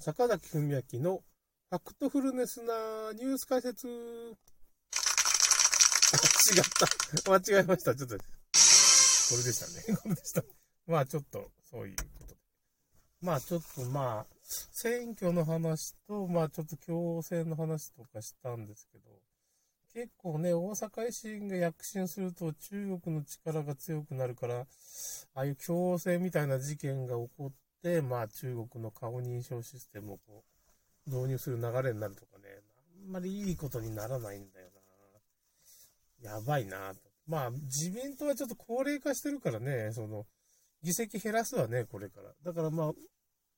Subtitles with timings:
[0.00, 1.22] 坂崎文明の
[1.68, 2.72] ファクトフルネスな
[3.12, 3.86] ニュース解説。
[3.86, 3.92] 違
[6.58, 6.62] っ
[7.22, 7.30] た。
[7.30, 7.94] 間違えました。
[7.94, 8.16] ちょっと。
[8.16, 9.96] これでしたね。
[10.00, 10.42] これでした。
[10.86, 12.34] まあちょっと、そういうこと。
[13.20, 14.26] まあちょっとまあ、
[14.72, 19.04] 選挙の話と、まあちょっと共戦の話とかしたんですけど、
[19.92, 24.66] 結構ね、大阪維新が躍進すると中国の力が強くなるから、あ
[25.34, 30.44] あいう共戦みたいな事件が起こって、まあ中国の顔認証システムをこ
[31.06, 32.44] う、導入する流れになるとかね、
[33.04, 34.70] あんまりいいことにならないんだよ
[36.22, 36.30] な。
[36.30, 40.26] やばいなとまあ自民党はちょっと高齢化してるからね、その、
[40.82, 42.32] 議席減らすわね、これから。
[42.42, 42.90] だからまあ、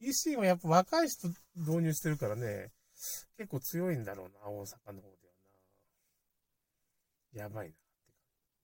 [0.00, 2.70] 維新はやっぱ若い人導入してるからね、
[3.36, 5.28] 結構強いんだろうな、大阪の方で
[7.32, 7.42] はな。
[7.42, 7.74] やばいな。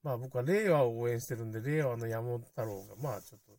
[0.03, 3.53] まあ僕は令和を応援してるんで、令和の山本太郎が、まあちょっと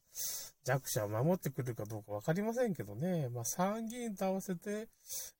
[0.64, 3.28] 弱者を守ってくれるかどうかわかりませんけどね。
[3.30, 4.88] まあ参議院と合わせて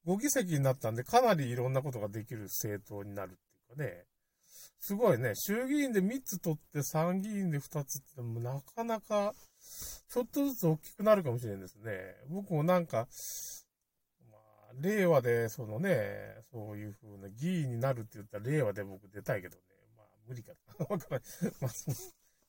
[0.06, 4.04] 5議席になったんで、かなりいろんなことができる政党になるっていうかね。
[4.80, 5.34] すごいね。
[5.34, 9.34] 衆議院で3つ取って参議院で2つってもなかなか
[10.08, 11.92] ちょっとずつ大きくなるかもしれないですね。
[12.28, 13.08] 僕もなんか、
[14.30, 14.36] ま
[14.70, 19.62] あ、令和で、そのね、そういう風な議員になるって言ったら、令和で僕出たいけどね。
[20.26, 20.86] 無理かな。
[20.86, 21.54] わからない。
[21.60, 21.70] まあ、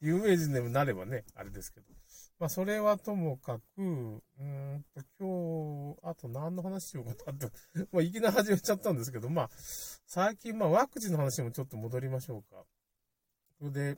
[0.02, 1.88] 有名人でもなればね、あれですけど。
[2.38, 4.22] まあ、それはともかく、うん
[4.94, 7.48] と、今日、あと何の話しようかなって、
[7.92, 9.50] まあ、いきなり始めちゃったんですけど、まあ、
[10.06, 12.64] 最近、まあ、ワクチンの話もちょっと戻りましょうか。
[13.60, 13.98] それで、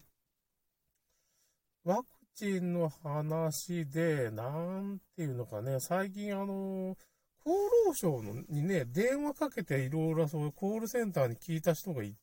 [1.83, 2.05] ワク
[2.35, 4.43] チンの話で、な
[4.81, 6.95] んていうのかね、最近あの、
[7.43, 7.55] 厚
[7.85, 12.13] 労省のにね、電話かけていろいろそういうコールセンターに聞いた人がい、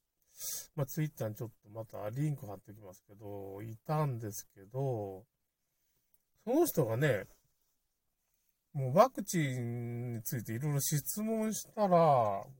[0.76, 5.24] まあ、ツイッターにちょっとまたリンク貼っておきますけど、いたんですけど、
[6.44, 7.24] その人がね、
[8.74, 11.96] もうワクチンについていろいろ質問したら、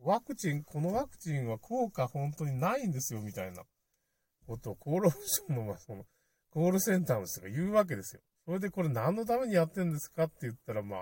[0.02, 3.64] ワクチン、このワクチンは効果本当にないんですよ、みたいな
[4.46, 6.04] ことを厚労省の、その、
[6.50, 8.22] コールセンターの人が言うわけですよ。
[8.46, 11.00] それでこれ何のためにやってんですかって言ったら、まあ、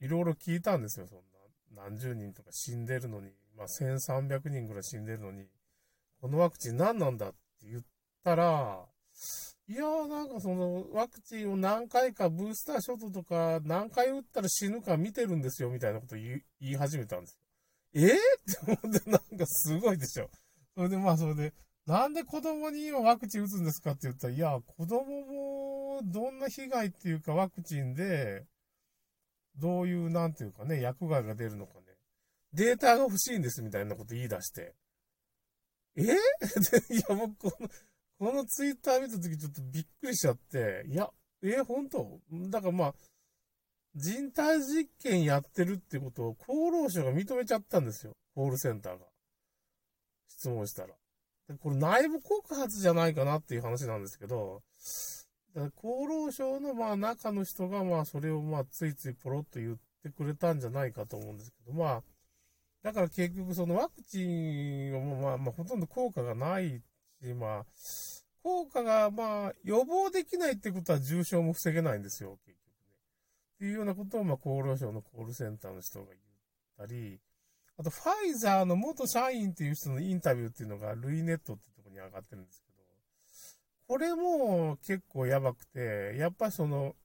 [0.00, 1.84] いろいろ聞いたんですよ、そんな。
[1.84, 5.46] 何十人とか死んでるのに、まあ、1300人ぐらい死んでるのに、
[6.20, 7.36] このワクチン何なんだって
[7.68, 7.82] 言っ
[8.24, 8.86] たら、
[9.68, 17.48] いやーなんかそのワクチンを何回かブースターショットとか何回打ったら死ぬか見てるんですよみたいなこと言い始めたんですよ。
[17.94, 20.30] えー、って思ってなんかすごいでしょ。
[20.74, 21.52] それでまあそれで、
[21.86, 28.44] なんで子供に今ワクチン打つんですかって言ったら、いや、子供もどんな被害っていうかワクチンで、
[29.56, 31.80] どういう、なんていうかね、薬害が出るのかね。
[32.52, 34.74] データが欲しいんですみたいなこと言い出して。
[36.02, 36.12] え？
[36.94, 37.68] いや、僕この、
[38.18, 41.10] このツイッター見たときちょっとびっくりしちゃって、いや、
[41.42, 42.20] え、本当？
[42.50, 42.94] だからまあ、
[43.94, 48.16] 人体実験やってるってことを厚労省が認めちゃったんですよ。
[48.34, 49.06] コールセンターが。
[50.28, 50.94] 質問したら。
[51.60, 54.62] これ内部告発じゃないかなっていう話なんですけど、
[55.54, 55.72] 厚
[56.08, 62.02] 労省のまあ中の人がまあそれをまあついついポロッと言ってくれたんじゃないかと思うんですけど、まあ、
[62.88, 66.80] だから結局そのワクチンはまあまあほとんど効果がない
[67.20, 67.66] し、まあ、
[68.42, 72.72] 効果がまあ予防できないってことは重症も防げないんですよ、結局ね。
[73.56, 76.18] っていうようなことをまあ厚労省のコールセンターの人が言っ
[76.78, 77.20] たり、
[77.78, 82.78] あと、ファイザーの元社員っていう人のインタビューっていうのが、ルイネットってとこに上がってるんですけど、
[83.86, 86.96] これも結構やばくて、やっぱりその、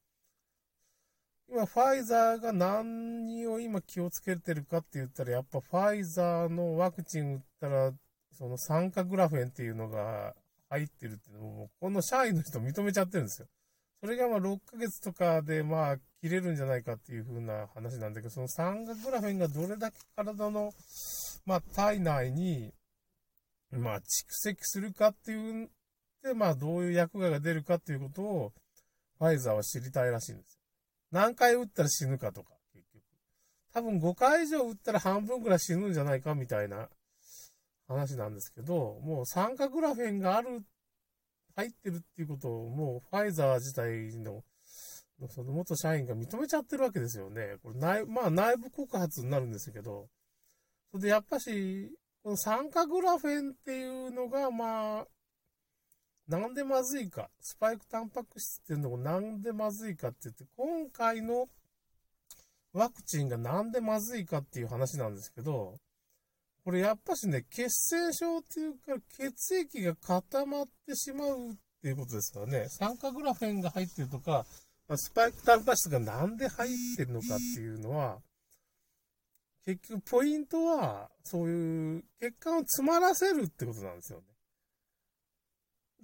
[1.54, 7.94] 今、ファイザーが何を今気をつけてるかって言ったら、やっぱファイザーのワクチン打ったら、
[8.32, 10.34] その酸化グラフェンっていうのが
[10.70, 13.48] 入ってるっていうのも、この社員の人認めちゃってるんですよ。
[14.02, 20.72] それがまあ6ヶ月とかでまあ切れるんじゃないかっていう風な話なんだけど、その酸化グラフェンがどれだけ体の
[21.46, 22.74] まあ体内に
[23.72, 25.70] まあ蓄積するかっていう、
[26.24, 28.54] でまあどういう役割が出るかっていうことを
[29.20, 30.63] ファイザーは知りたいらしいんですよ。
[31.14, 33.04] 何回打ったら死ぬかとか、結局。
[33.72, 36.90] 多分5回以上打ったら半分ぐらい死ぬんじゃないかみたいな
[37.88, 40.66] 話なんですけど、もう酸化グラフェンがある
[41.56, 44.44] 入ってるっていうことをもうファイザー自体の
[45.30, 47.58] その元社員が認めちゃってるわけですよね。
[47.62, 50.08] これ内、まあ内部告発になるんですけど、
[50.92, 55.08] それでやっぱし、この酸化グラフェンっていうのが、まあ、
[56.28, 61.48] なんでまずいか、スパイクタンパク質っていうのがなんでまずいかって言って、今回の
[62.72, 65.78] ワクチンがなんでまずいかっていう話なんですけど、
[66.64, 74.46] これやっぱしね、血栓症っていうか、血液が固まってしまうっていうことですからね、酸化グラフェンが入ってるとか、
[74.96, 78.22] スパイクタンパク質がなんで入ってるのかっていうのは、
[79.66, 84.33] 結局ポイントは、そういう血管を詰まらせるってことなんですよね。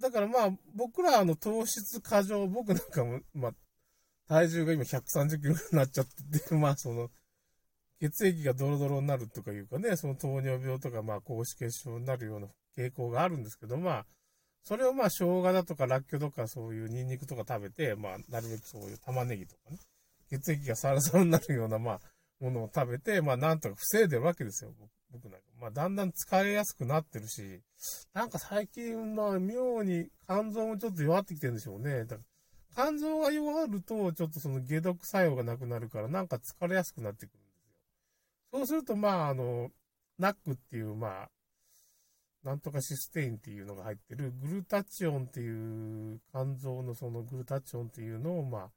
[0.00, 3.52] だからまあ、僕らの糖質過剰、僕なんかも、まあ、
[4.28, 7.10] 体重が今130キロになっちゃってて、まあその、
[8.00, 14.06] 血液がドロドロになるとかいうかね、その糖尿病とか、まあ、高脂血症になるような傾向があるんですけど、まあ、
[14.62, 19.78] それをまあ、生姜だとか、ラッキョとか、そういうニンニクとか食べて、まあ、なるべくそういう玉ねぎとかね、
[20.30, 22.00] 血液がサラサラになるような、まあ、
[22.40, 24.90] ものを食べて、まあ、なんとか防いでるわけですよ、僕。
[25.12, 25.38] 僕なんか。
[25.60, 27.60] まあ、だんだん疲れやすくなってるし、
[28.14, 32.04] なんか最近、まあ、妙に肝臓もちょっと弱ってきてるんでしょうね。
[32.04, 32.22] だか
[32.76, 38.58] ら肝臓が弱ると、ちょっとその解毒作用がなくなるから、なんか疲れやすくなってくるんですよ。
[38.58, 39.70] そうすると、まあ、あの、
[40.18, 41.30] ナックっていう、まあ、
[42.44, 48.70] なんとかシステインっていうのが入ってる、グルタチオンっていう、肝臓のそのグルタチオンっていうのを、まあ、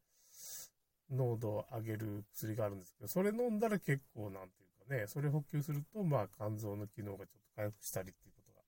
[1.12, 8.62] 濃度を上げる薬があるんですけど、それ飲んだら結構なんていうかね、それ補給すると、まあ、肝臓の機能がちょっと回復したりっていうことが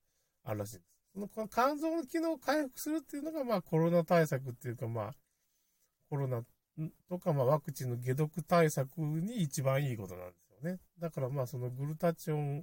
[0.50, 1.30] あるらしいんです。
[1.32, 5.12] その肝臓の機能を回復するっていうのが、まあ、コロナ対策っていうか、まあ、
[6.10, 6.42] コロナ
[7.08, 10.46] とか、まあ、ワクチンの解毒対策に一番いいことなんです。
[10.62, 10.78] よね。
[10.98, 12.62] だからまあそのグルタチオンっ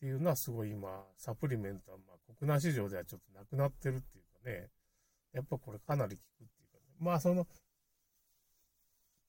[0.00, 4.68] ていうのはすごい今、サプリメントはまあ国内市場ではちょっとなくなってるっていうかね、
[5.32, 6.82] やっぱこれかなり効くっていうかね。
[6.98, 7.46] まあその、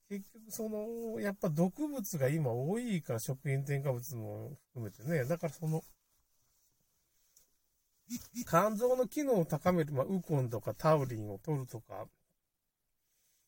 [0.10, 5.82] 結局その、やっぱ毒物が今多いから食品添加物も含めてね、だからその、
[8.48, 12.06] 肝臓の機能を高める、まあ、ウコンとかタウリンを取るとか、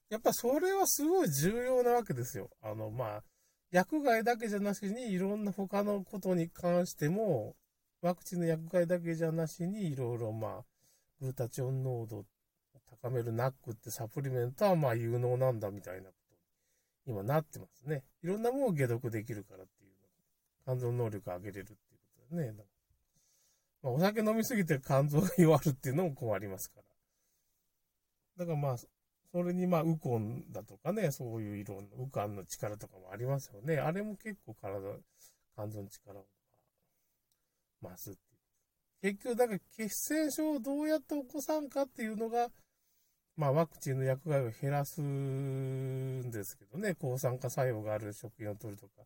[0.09, 2.49] やっぱそれはすごい重要なわけですよ。
[2.61, 3.23] あの、まあ、
[3.71, 7.55] 薬害だけじゃなしに、いろんな他のことに関しても、
[8.01, 10.65] ワクチンの薬害だけじゃなしに、いろいろまあ、
[11.19, 12.25] グルタチオン濃度を
[13.01, 16.09] 高めるナックってサプリメントはまあ有能なんだみたいな
[17.07, 18.03] 今なってますね。
[18.23, 19.91] いろんなものを解毒できるからっていう
[20.63, 21.77] 肝臓能力を上げれるっていう
[22.19, 22.53] ことでね。
[23.83, 26.81] まあ、お酒飲みすぎて肝臓が弱るっていうのも困りますか
[28.37, 28.45] ら。
[28.45, 33.77] だからまあ、それにまあ、ウコンだとかね、そういういろんな、ウカンの力とかもありますよね。
[33.77, 34.79] あれも結構体、
[35.55, 36.25] 肝臓の力を
[37.83, 38.13] 増すっ
[39.01, 39.13] ていう。
[39.13, 42.49] 結局、だから血栓症をどうやって起こさんかっていうのが、
[43.37, 49.03] まあ、ワクチンの薬害を減らすんですけどね、抗酸化作用がある食品を取るとか。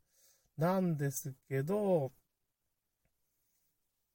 [0.57, 2.11] なんですけど、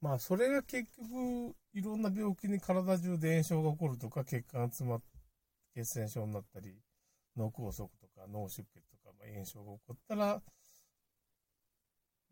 [0.00, 5.06] まあ、それが結局、いろんな病気に体中で炎症が起こるとか、血管が詰まって、
[5.74, 6.76] 血栓症になったり、
[7.36, 10.42] 脳梗塞とか脳出血とか、まあ、炎症が起こったら、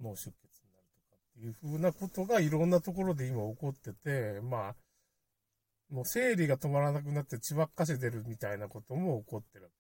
[0.01, 4.75] 脳出血になるとかっていう風なことがいろんなところで今起こってて、まあ、
[5.93, 9.71] もう生理が止まらなくなって血ばっかし出るみたいなことも起こってる。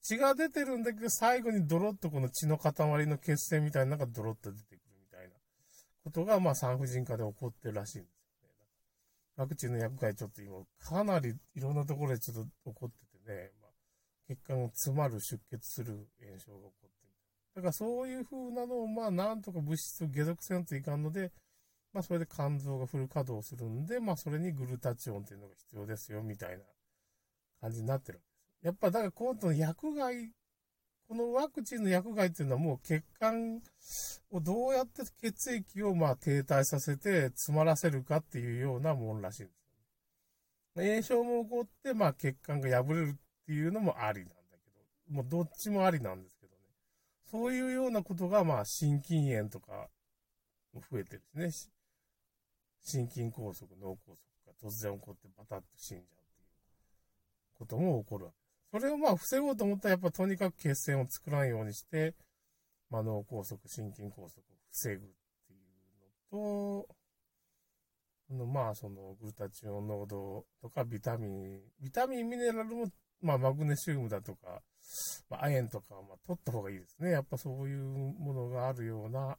[0.00, 2.72] 血が出てるんだけど、最後にドロッとこの血の塊
[3.06, 5.34] の血栓みたいなのがドロッと出てくるみたいな
[6.02, 8.54] ことが、まあ産婦人科で起こってるらしいんですよね。
[9.36, 13.70] ワクチンの薬害ちょっと今、かなりいろんなところでちょっと起こっててね、まあ、
[14.28, 16.90] 血管を詰まる出血する炎症が起こってる。
[17.56, 21.32] だからそういう風なのを、まあ、なんとか物質を解毒せんといかんので、
[21.94, 26.64] まあ、それで肝臓がフル稼働するんで、まあ、それにグルタチオンっていうのが必要ですよ、みたいな
[27.60, 28.66] 感じになってるわけです。
[28.66, 30.34] やっぱ、だから今度の薬害
[31.08, 33.60] このワクチンの薬害っていうのはもう血管
[34.30, 39.54] をどうやって血液をまあ停滞させて詰まらせるかっていうようなもんらしいんです。
[40.76, 43.14] 炎症も起こって、まあ血管が破れるっ
[43.46, 44.70] ていうのもありなんだけ
[45.10, 46.58] ど、もうどっちもありなんですけどね。
[47.30, 49.88] そういうようなことがまあ心筋炎とか
[50.72, 51.73] も増えてるんですね。
[52.84, 56.44] 心筋梗塞、脳梗塞が突然起こってバタッと死んじゃうってい
[57.56, 62.14] うことも起こるわけそれをまあ防ごうと思ったらやっぱとにかく血栓を作らんようにして、
[62.90, 64.28] まあ、脳梗塞、心筋梗塞を
[64.70, 64.98] 防ぐっ
[65.46, 65.56] てい
[66.32, 66.88] うのと、
[68.30, 72.86] あのまあそのグルタチオン濃度とかビタミン、ビタミン、ミネラルも、
[73.22, 74.60] まあマグネシウムだとか、
[75.30, 77.12] まあ、亜鉛とかはまあ取った方がいいですね。
[77.12, 79.38] やっぱそういうものがあるような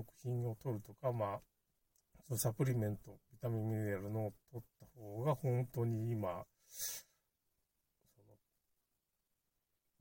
[0.00, 1.40] 食品を取るとか、まあ、
[2.26, 6.44] そのサプリメント、ビタミン、ミネラルの取った方が本当に今、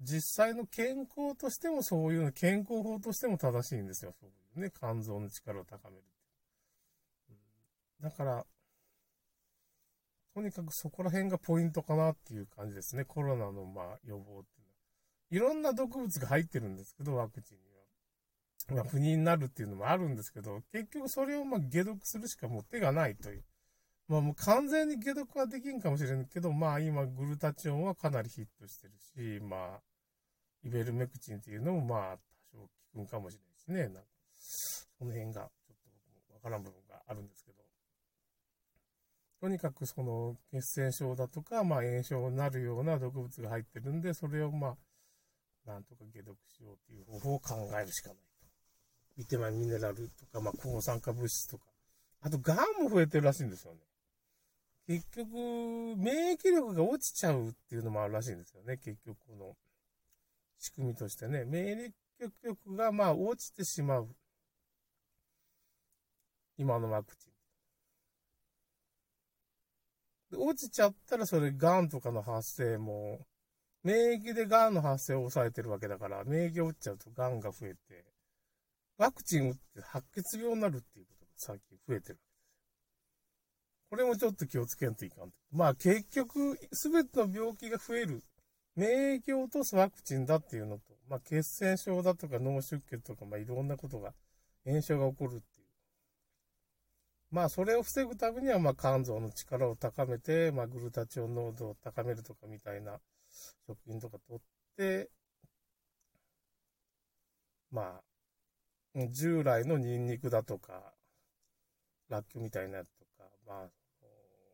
[0.02, 4.14] 実際の健康としてもそういうの、健康法としても正しいんですよ。
[4.20, 6.04] そういうね、肝臓の力を高める。
[8.02, 8.46] だから、
[10.34, 13.04] とにかくそこら辺がポイントかなっていう感じですね。
[13.04, 15.50] コロナのまあ予防っていうのは。
[15.50, 17.69] いろんな毒物が入ってるんですけど、ワクチンに。
[18.72, 23.44] まあ、不妊になるっていうのもあるんですけど、結局それをまあ解毒するしかもう手がないという。
[24.08, 28.94] まあもう完全に解毒はできんかもしれんけど、まあ今グルタチオンはかなりヒットしてる
[29.40, 29.80] し、まあ
[30.64, 32.18] イベルメクチンっていうのもまあ
[32.52, 32.58] 少
[32.96, 33.94] 効くかもしれないですね。
[33.94, 34.10] なんか、
[34.98, 37.60] その辺が、ちょっと僕もわからん部分があるんですけど。
[39.42, 48.18] とにかくその血栓症だとか、まあ炎症になるような毒物が入ってるんで、それをまあ、なんとか解毒しようという方法を考えるしかない
[49.20, 51.66] ビテマミネラルとか、まあ抗酸化物質とか。
[52.22, 53.80] あと、癌も増えてるらしいんですよね。
[54.88, 55.34] 結局、
[55.98, 58.78] 免疫力が落ちちゃうっていうのもあるらしいんですよね。
[58.78, 59.58] 結局、この
[60.58, 61.44] 仕組みとしてね。
[61.44, 64.08] 免疫力がまあ落ちてしまう。
[66.58, 67.34] 今のワクチン。
[70.32, 73.20] で落ちちゃったらそれ、癌とかの発生も、
[73.84, 78.06] 免疫で癌の発生を抑えてるわけだから、免疫が落ちちゃうと癌が増えて、
[79.00, 82.20] ワクチン打って白血病になるっていうことが最近増えてるわけです。
[83.90, 85.32] これもちょっと気をつけんといかん。
[85.52, 88.22] まあ結局、すべての病気が増える。
[88.76, 94.14] 免疫を落とすワクチンだっていうのと、まあ血栓症だとか脳出血とか、まあいろんなことが、
[94.64, 95.70] 炎症が起こるっていう
[97.32, 103.00] まあ、それを防ぐためには、まあ、肝臓の力を高めて、まあ、グルタチオン濃度を高めるとかみたいな
[103.68, 104.42] 食品とか取っ
[104.76, 105.12] て、
[107.72, 108.02] まあ、
[108.96, 110.94] 従来のニンニクだとか、
[112.10, 113.70] ラッキョみたいなやつとか、まあ、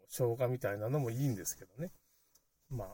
[0.09, 1.91] 生姜みたいなのもいいんですけどね。
[2.69, 2.87] まあ、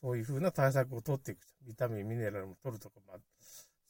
[0.00, 1.38] そういう風な対策を取っていく。
[1.66, 3.16] ビタミン、ミネラルも取るとか、まあ、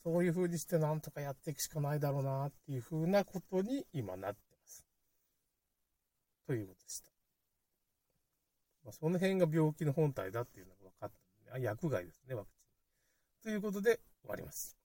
[0.03, 4.85] そういう風にしてなんとかやっていくしかないだろうなっていう風なことに今なってます
[6.47, 7.11] ということでした。
[8.85, 12.59] まあ、その辺が病気の本体だっていうのが分かったんで、ね、薬害ですね、ワクチ
[13.41, 13.43] ン。
[13.43, 14.78] ということで終わります。